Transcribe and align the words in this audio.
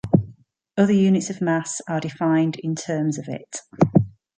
Other 0.77 0.93
units 0.93 1.29
of 1.29 1.41
mass 1.41 1.79
are 1.87 1.99
defined 1.99 2.55
in 2.63 2.73
terms 2.73 3.19
of 3.19 3.27
it. 3.27 3.57